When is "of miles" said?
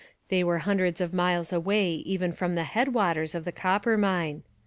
0.99-1.53